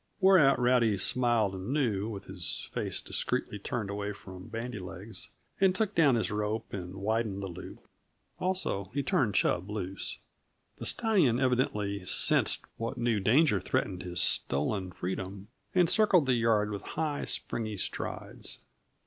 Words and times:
Whereat 0.19 0.57
Rowdy 0.57 0.97
smiled 0.97 1.53
anew, 1.53 2.09
with 2.09 2.25
his 2.25 2.67
face 2.73 3.01
discreetly 3.03 3.59
turned 3.59 3.91
away 3.91 4.13
from 4.13 4.47
Bandy 4.47 4.79
legs, 4.79 5.29
and 5.59 5.75
took 5.75 5.93
down 5.93 6.15
his 6.15 6.31
rope 6.31 6.73
and 6.73 6.95
widened 6.95 7.43
the 7.43 7.47
loop. 7.47 7.87
Also, 8.39 8.89
he 8.95 9.03
turned 9.03 9.35
Chub 9.35 9.69
loose. 9.69 10.17
The 10.77 10.87
stallion 10.87 11.39
evidently 11.39 12.03
sensed 12.03 12.63
what 12.77 12.97
new 12.97 13.19
danger 13.19 13.59
threatened 13.59 14.01
his 14.01 14.19
stolen 14.21 14.91
freedom, 14.91 15.49
and 15.75 15.87
circled 15.87 16.25
the 16.25 16.33
yard 16.33 16.71
with 16.71 16.81
high, 16.97 17.25
springy 17.25 17.77
strides. 17.77 18.57